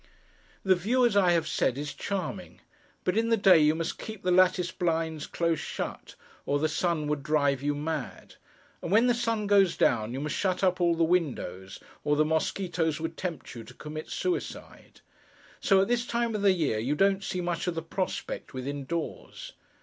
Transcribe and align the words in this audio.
The 0.63 0.73
view, 0.73 1.05
as 1.05 1.15
I 1.15 1.33
have 1.33 1.47
said, 1.47 1.77
is 1.77 1.93
charming; 1.93 2.59
but 3.03 3.15
in 3.15 3.29
the 3.29 3.37
day 3.37 3.59
you 3.59 3.75
must 3.75 3.99
keep 3.99 4.23
the 4.23 4.31
lattice 4.31 4.71
blinds 4.71 5.27
close 5.27 5.59
shut, 5.59 6.15
or 6.47 6.57
the 6.57 6.67
sun 6.67 7.07
would 7.07 7.21
drive 7.21 7.61
you 7.61 7.75
mad; 7.75 8.33
and 8.81 8.91
when 8.91 9.05
the 9.05 9.13
sun 9.13 9.45
goes 9.45 9.77
down 9.77 10.11
you 10.11 10.19
must 10.19 10.33
shut 10.33 10.63
up 10.63 10.81
all 10.81 10.95
the 10.95 11.03
windows, 11.03 11.79
or 12.03 12.15
the 12.15 12.25
mosquitoes 12.25 12.99
would 12.99 13.15
tempt 13.15 13.53
you 13.53 13.63
to 13.63 13.75
commit 13.75 14.09
suicide. 14.09 15.01
So 15.59 15.79
at 15.81 15.87
this 15.87 16.07
time 16.07 16.33
of 16.33 16.41
the 16.41 16.51
year, 16.53 16.79
you 16.79 16.95
don't 16.95 17.23
see 17.23 17.39
much 17.39 17.67
of 17.67 17.75
the 17.75 17.83
prospect 17.83 18.55
within 18.55 18.85
doors. 18.85 19.53